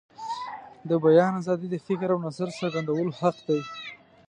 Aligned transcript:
د 0.89 0.91
بیان 1.05 1.33
آزادي 1.41 1.67
د 1.71 1.75
فکر 1.87 2.09
او 2.13 2.19
نظر 2.27 2.47
د 2.51 2.57
څرګندولو 2.59 3.11
حق 3.19 3.37
دی. 3.47 3.59